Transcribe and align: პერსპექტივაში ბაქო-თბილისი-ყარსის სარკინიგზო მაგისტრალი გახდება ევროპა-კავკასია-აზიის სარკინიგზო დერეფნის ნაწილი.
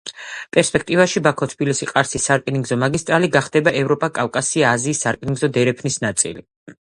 პერსპექტივაში 0.55 1.21
ბაქო-თბილისი-ყარსის 1.27 2.23
სარკინიგზო 2.29 2.77
მაგისტრალი 2.85 3.29
გახდება 3.35 3.75
ევროპა-კავკასია-აზიის 3.83 5.03
სარკინიგზო 5.07 5.51
დერეფნის 5.59 5.99
ნაწილი. 6.07 6.45